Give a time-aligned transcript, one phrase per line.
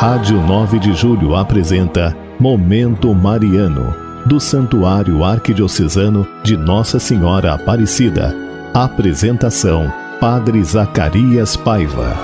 [0.00, 3.94] Rádio 9 de Julho apresenta Momento Mariano,
[4.24, 8.34] do Santuário Arquidiocesano de Nossa Senhora Aparecida.
[8.72, 12.16] Apresentação: Padre Zacarias Paiva.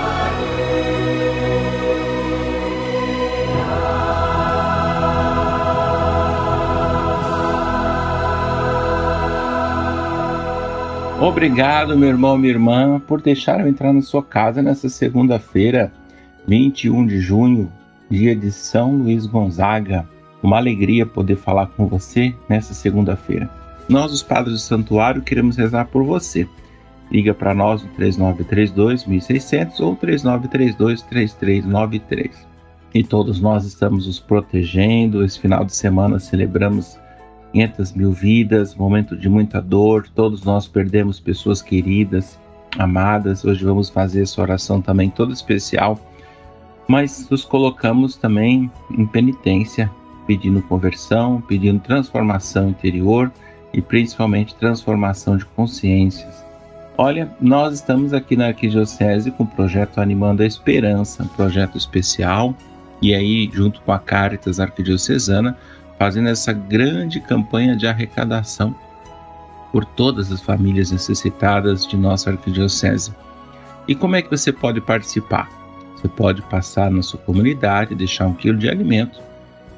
[11.21, 15.91] Obrigado, meu irmão, minha irmã, por deixar eu entrar na sua casa nessa segunda-feira
[16.47, 17.69] 21 de junho,
[18.09, 20.07] dia de São Luís Gonzaga.
[20.41, 23.49] Uma alegria poder falar com você nessa segunda-feira.
[23.89, 26.47] Nós, os padres do santuário, queremos rezar por você.
[27.11, 32.47] Liga para nós no 3932 1600 ou 3932 3393.
[32.93, 35.25] E todos nós estamos nos protegendo.
[35.25, 36.97] Esse final de semana celebramos
[37.51, 40.07] 500 mil vidas, momento de muita dor.
[40.15, 42.39] Todos nós perdemos pessoas queridas,
[42.77, 43.43] amadas.
[43.43, 45.99] Hoje vamos fazer essa oração também toda especial
[46.87, 49.91] mas nos colocamos também em penitência,
[50.25, 53.31] pedindo conversão, pedindo transformação interior
[53.73, 56.45] e principalmente transformação de consciências.
[56.97, 62.55] Olha, nós estamos aqui na Arquidiocese com o projeto Animando a Esperança, um projeto especial,
[63.01, 65.55] e aí, junto com a Caritas Arquidiocesana,
[65.99, 68.75] fazendo essa grande campanha de arrecadação
[69.71, 73.13] por todas as famílias necessitadas de nossa Arquidiocese.
[73.87, 75.56] E como é que você pode participar?
[75.97, 79.19] Você pode passar na sua comunidade, deixar um quilo de alimento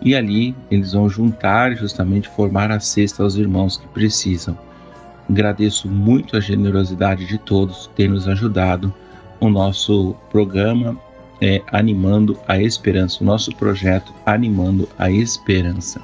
[0.02, 4.58] e ali eles vão juntar justamente formar a cesta aos irmãos que precisam.
[5.30, 8.94] Agradeço muito a generosidade de todos têm nos ajudado.
[9.40, 10.98] O nosso programa
[11.40, 16.02] é Animando a Esperança, o nosso projeto Animando a Esperança.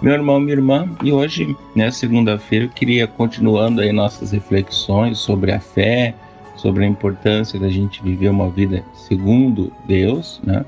[0.00, 5.52] Meu irmão, minha irmã, e hoje, né, segunda-feira, eu queria continuando aí nossas reflexões sobre
[5.52, 6.12] a fé,
[6.56, 10.64] sobre a importância da gente viver uma vida segundo Deus, né?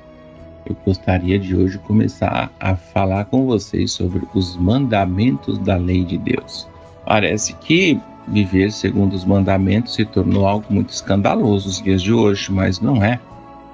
[0.67, 6.17] Eu gostaria de hoje começar a falar com vocês sobre os mandamentos da lei de
[6.17, 6.67] Deus.
[7.05, 12.51] Parece que viver segundo os mandamentos se tornou algo muito escandaloso nos dias de hoje,
[12.51, 13.21] mas não é.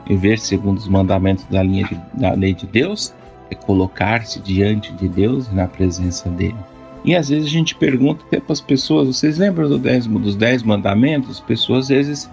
[0.07, 3.15] Viver segundo os mandamentos da, de, da lei de Deus
[3.51, 6.57] é colocar-se diante de Deus e na presença dele.
[7.05, 10.37] E às vezes a gente pergunta até para as pessoas: vocês lembram do décimo, dos
[10.37, 11.31] dez mandamentos?
[11.31, 12.31] As pessoas às vezes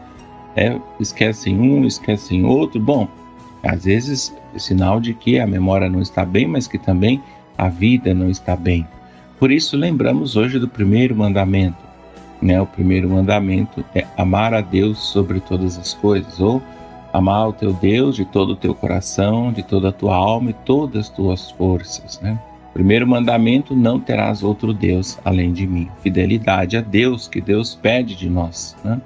[0.56, 2.80] é, esquecem um, esquecem outro.
[2.80, 3.08] Bom,
[3.64, 7.22] às vezes é sinal de que a memória não está bem, mas que também
[7.58, 8.86] a vida não está bem.
[9.40, 11.78] Por isso lembramos hoje do primeiro mandamento.
[12.42, 12.60] Né?
[12.62, 16.62] O primeiro mandamento é amar a Deus sobre todas as coisas, ou
[17.14, 20.54] amar o teu Deus de todo o teu coração, de toda a tua alma e
[20.54, 22.20] todas as tuas forças.
[22.22, 22.38] Né?
[22.78, 25.90] Primeiro mandamento: não terás outro Deus além de mim.
[26.04, 28.78] Fidelidade a Deus, que Deus pede de nós.
[28.86, 29.02] Né?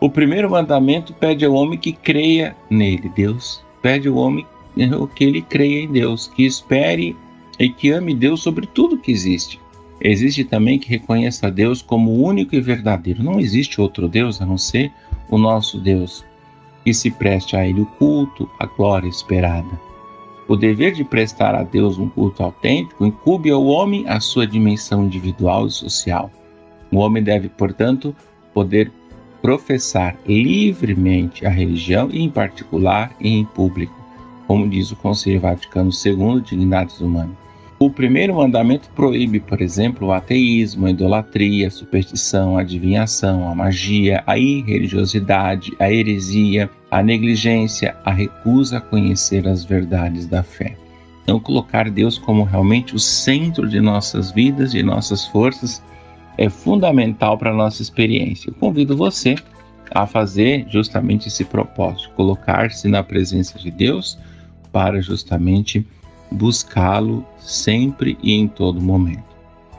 [0.00, 3.12] O primeiro mandamento pede ao homem que creia nele.
[3.14, 4.46] Deus pede ao homem
[5.14, 7.14] que ele creia em Deus, que espere
[7.58, 9.60] e que ame Deus sobre tudo que existe.
[10.00, 13.22] Existe também que reconheça Deus como único e verdadeiro.
[13.22, 14.90] Não existe outro Deus a não ser
[15.28, 16.24] o nosso Deus.
[16.82, 19.93] Que se preste a Ele o culto, a glória esperada.
[20.46, 25.04] O dever de prestar a Deus um culto autêntico incube ao homem a sua dimensão
[25.04, 26.30] individual e social.
[26.92, 28.14] O homem deve, portanto,
[28.52, 28.92] poder
[29.40, 33.94] professar livremente a religião e, em particular, e em público,
[34.46, 37.43] como diz o Conselho Vaticano II, Dignidades Humanas.
[37.78, 43.54] O primeiro mandamento proíbe, por exemplo, o ateísmo, a idolatria, a superstição, a adivinhação, a
[43.54, 50.76] magia, a irreligiosidade, a heresia, a negligência, a recusa a conhecer as verdades da fé.
[51.26, 55.82] Não colocar Deus como realmente o centro de nossas vidas, de nossas forças,
[56.38, 58.50] é fundamental para a nossa experiência.
[58.50, 59.34] Eu convido você
[59.90, 64.18] a fazer justamente esse propósito, colocar-se na presença de Deus
[64.72, 65.86] para justamente
[66.34, 69.22] buscá-lo sempre e em todo momento.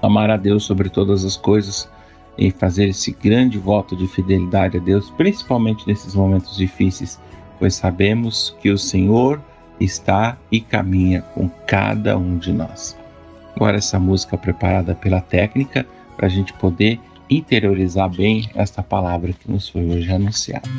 [0.02, 1.90] Amar a Deus sobre todas as coisas
[2.38, 7.19] e fazer esse grande voto de fidelidade a Deus, principalmente nesses momentos difíceis,
[7.60, 9.42] pois sabemos que o Senhor
[9.80, 12.98] está e caminha com cada um de nós.
[13.56, 15.86] Agora, essa música preparada pela técnica
[16.16, 17.00] para a gente poder
[17.30, 20.69] interiorizar bem esta palavra que nos foi hoje anunciada.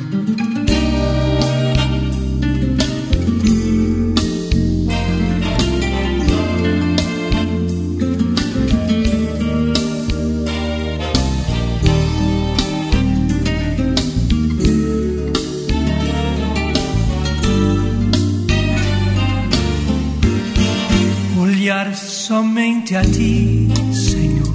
[22.37, 24.53] Somente a ti, Senhor.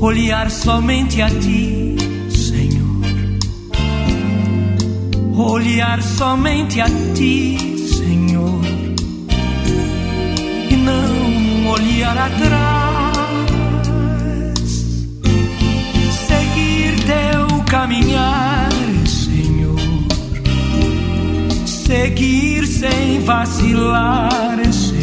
[0.00, 1.96] Olhar somente a ti,
[2.30, 2.84] Senhor.
[5.36, 8.64] olhar somente a ti, Senhor,
[10.70, 12.94] e não olhar atrás,
[16.28, 18.70] seguir teu caminhar,
[19.06, 19.80] Senhor,
[21.66, 24.93] seguir sem vacilar, Senhor,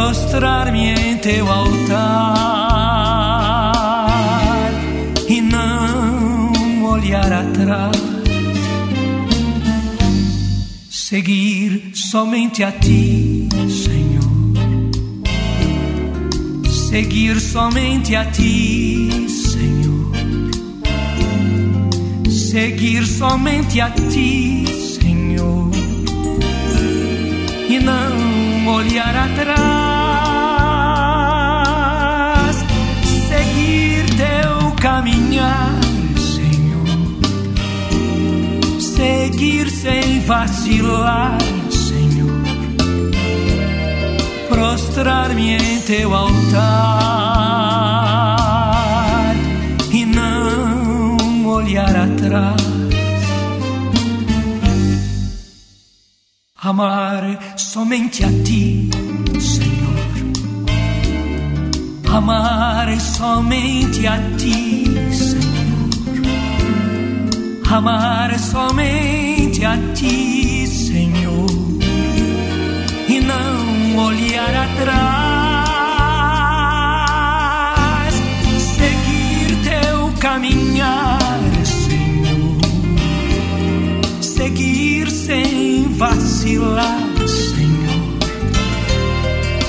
[0.00, 1.92] prostrar-me em teu altar
[5.28, 7.94] e não olhar atrás.
[10.88, 14.54] Seguir somente a ti, Senhor.
[16.88, 20.12] Seguir somente a ti, Senhor.
[22.30, 24.64] Seguir somente a ti,
[24.98, 25.70] Senhor.
[27.68, 29.89] E não olhar atrás.
[35.30, 36.86] Senhor.
[38.80, 41.38] Seguir sem vacilar,
[41.70, 42.42] Senhor.
[44.48, 46.50] Prostrar-me em teu altar
[49.92, 52.60] e não olhar atrás.
[56.62, 58.90] Amar somente a ti,
[59.40, 59.80] Senhor.
[62.12, 64.79] Amar somente a ti.
[67.72, 71.46] Amar somente a ti, Senhor.
[73.08, 75.30] E não olhar atrás.
[78.58, 81.20] Seguir teu caminhar,
[81.64, 82.58] Senhor.
[84.20, 88.18] Seguir sem vacilar, Senhor.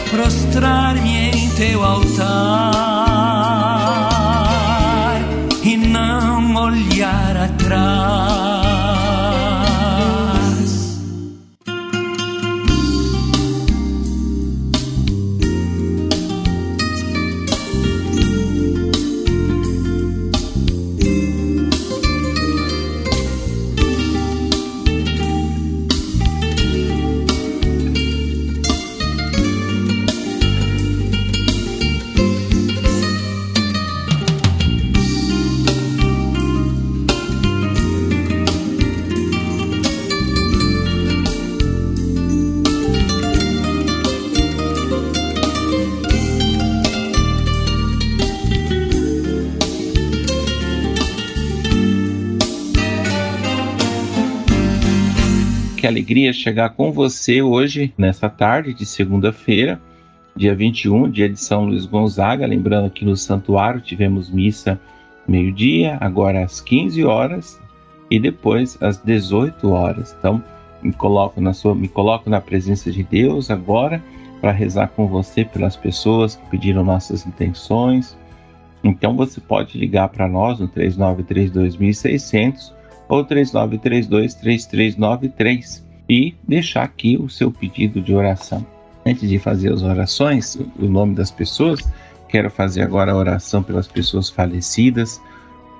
[0.10, 3.11] Prostrar-me em teu altar
[55.82, 59.82] Que alegria chegar com você hoje, nessa tarde de segunda-feira,
[60.36, 62.46] dia 21, dia de São Luís Gonzaga.
[62.46, 64.80] Lembrando que no santuário tivemos missa
[65.28, 67.60] meio-dia, agora às 15 horas
[68.12, 70.16] e depois às 18 horas.
[70.20, 70.44] Então,
[70.84, 74.04] me coloco na, sua, me coloco na presença de Deus agora
[74.40, 78.16] para rezar com você pelas pessoas que pediram nossas intenções.
[78.84, 82.81] Então, você pode ligar para nós no 3932.600
[83.12, 88.66] ou 39323393 e deixar aqui o seu pedido de oração.
[89.06, 91.82] Antes de fazer as orações, o nome das pessoas,
[92.30, 95.22] quero fazer agora a oração pelas pessoas falecidas,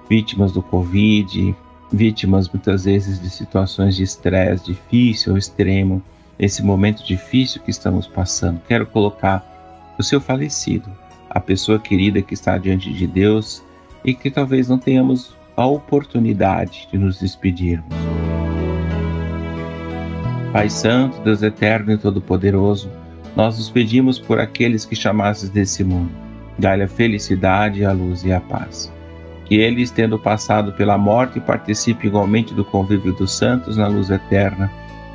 [0.10, 1.56] vítimas do Covid,
[1.90, 6.04] vítimas muitas vezes de situações de estresse difícil ou extremo,
[6.38, 8.60] esse momento difícil que estamos passando.
[8.68, 10.92] Quero colocar o seu falecido,
[11.30, 13.64] a pessoa querida que está diante de Deus
[14.04, 17.96] e que talvez não tenhamos a oportunidade de nos despedirmos.
[20.52, 22.90] Pai Santo, Deus Eterno e Todo-Poderoso,
[23.36, 26.12] nós nos pedimos por aqueles que chamasses desse mundo.
[26.60, 28.92] Dai-lhe a felicidade, a luz e a paz.
[29.46, 34.70] Que eles, tendo passado pela morte, participem igualmente do convívio dos santos na luz eterna,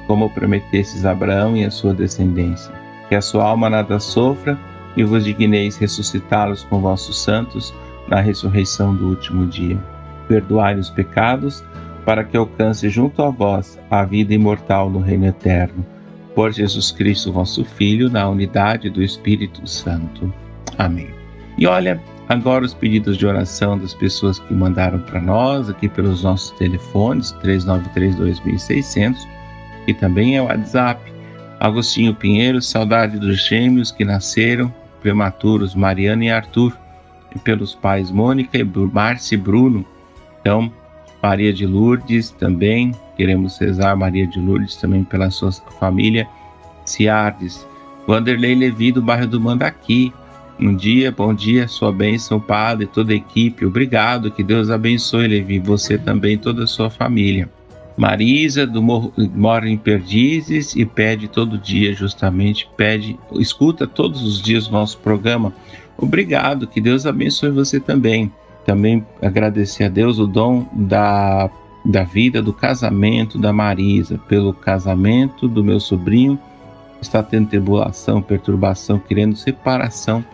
[0.06, 2.72] como prometesses a Abraão e a sua descendência.
[3.08, 4.58] Que a sua alma nada sofra
[4.96, 7.74] e vos digneis ressuscitá-los com vossos santos
[8.08, 9.78] na ressurreição do último dia
[10.28, 11.64] perdoai os pecados,
[12.04, 15.84] para que alcance junto a vós a vida imortal no reino eterno.
[16.34, 20.32] Por Jesus Cristo, vosso Filho, na unidade do Espírito Santo.
[20.78, 21.08] Amém.
[21.58, 26.22] E olha, agora os pedidos de oração das pessoas que mandaram para nós, aqui pelos
[26.22, 29.16] nossos telefones, 393-2600,
[29.86, 31.00] e também é o WhatsApp.
[31.58, 36.76] Agostinho Pinheiro, saudade dos gêmeos que nasceram prematuros, Mariana e Arthur,
[37.34, 39.86] e pelos pais Mônica e Márcia e Bruno,
[40.46, 40.70] então,
[41.20, 46.28] Maria de Lourdes também, queremos rezar Maria de Lourdes também pela sua família,
[46.84, 47.66] Ciardes,
[48.06, 50.12] Vanderlei Levi do bairro do Mandaqui,
[50.60, 53.66] um dia, bom dia, sua bênção, Padre, toda a equipe.
[53.66, 57.50] Obrigado, que Deus abençoe, Levi, você também, toda a sua família.
[57.96, 64.40] Marisa, do Morro, mora em Perdizes e pede todo dia, justamente, pede, escuta todos os
[64.40, 65.52] dias o nosso programa.
[65.98, 68.30] Obrigado, que Deus abençoe você também.
[68.66, 71.48] Também agradecer a Deus o dom da,
[71.84, 76.38] da vida, do casamento da Marisa, pelo casamento do meu sobrinho,
[77.00, 80.24] está tendo tribulação, perturbação, querendo separação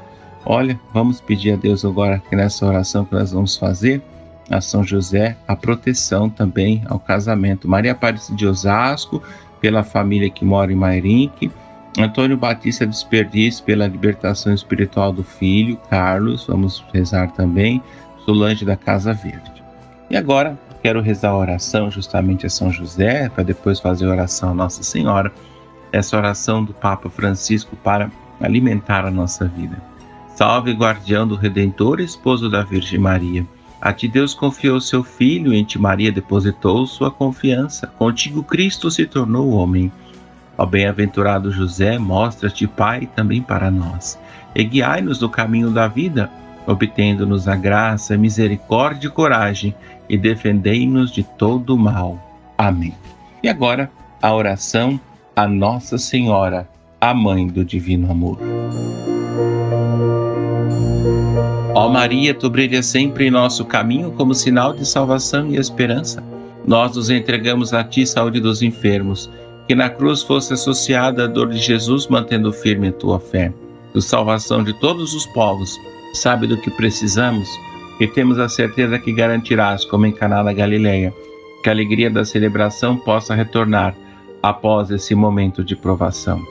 [0.44, 4.02] Olha, vamos pedir a Deus agora que nessa oração que nós vamos fazer,
[4.50, 7.68] a São José, a proteção também ao casamento.
[7.68, 9.22] Maria Aparecida de Osasco,
[9.60, 11.50] pela família que mora em Mairink.
[11.96, 17.80] Antônio Batista Desperdício, pela libertação espiritual do filho, Carlos, vamos rezar também.
[18.24, 19.62] Solange da Casa Verde.
[20.10, 24.50] E agora, quero rezar a oração justamente a São José, para depois fazer a oração
[24.50, 25.32] a Nossa Senhora.
[25.90, 28.10] Essa oração do Papa Francisco para
[28.40, 29.76] alimentar a nossa vida.
[30.34, 33.46] Salve, guardião do Redentor, esposo da Virgem Maria.
[33.80, 37.86] A ti Deus confiou seu Filho, em ti Maria depositou sua confiança.
[37.86, 39.92] Contigo Cristo se tornou homem.
[40.56, 44.18] Ó bem-aventurado José, mostra-te Pai também para nós.
[44.54, 46.30] E guiai-nos no caminho da vida,
[46.66, 49.74] obtendo-nos a graça, misericórdia e coragem,
[50.08, 52.18] e defendei-nos de todo o mal.
[52.58, 52.94] Amém.
[53.42, 53.90] E agora,
[54.20, 55.00] a oração
[55.34, 56.68] a Nossa Senhora,
[57.00, 58.38] a Mãe do Divino Amor.
[61.74, 66.22] Ó Maria, tu brilhas sempre em nosso caminho como sinal de salvação e esperança.
[66.66, 69.30] Nós nos entregamos a ti, saúde dos enfermos,
[69.66, 73.52] que na cruz fosse associada a dor de Jesus, mantendo firme a tua fé.
[73.94, 75.78] Do salvação de todos os povos,
[76.12, 77.48] sabe do que precisamos
[78.00, 81.14] e temos a certeza que garantirás, como em Caná da Galileia,
[81.62, 83.94] que a alegria da celebração possa retornar
[84.42, 86.42] após esse momento de provação.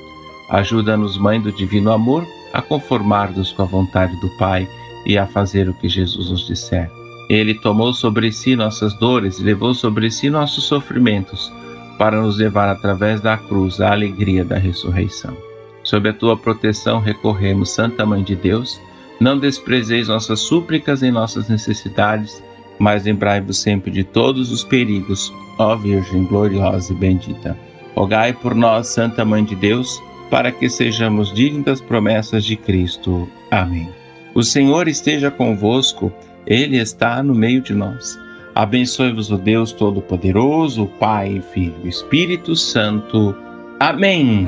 [0.50, 4.68] Ajuda-nos, Mãe do Divino Amor, a conformar-nos com a vontade do Pai
[5.06, 6.90] e a fazer o que Jesus nos disser.
[7.30, 11.52] Ele tomou sobre si nossas dores e levou sobre si nossos sofrimentos,
[11.98, 15.36] para nos levar através da cruz à alegria da ressurreição.
[15.84, 18.82] Sob a tua proteção recorremos, Santa Mãe de Deus.
[19.22, 22.44] Não desprezeis nossas súplicas em nossas necessidades,
[22.80, 27.56] mas lembrai-vos sempre de todos os perigos, ó Virgem gloriosa e bendita.
[27.96, 30.02] Rogai por nós, Santa Mãe de Deus,
[30.32, 33.30] para que sejamos dignos das promessas de Cristo.
[33.52, 33.88] Amém.
[34.34, 36.12] O Senhor esteja convosco,
[36.48, 38.18] Ele está no meio de nós.
[38.56, 43.36] Abençoe-vos o Deus Todo-Poderoso, Pai, Filho e Espírito Santo.
[43.80, 44.48] Amém.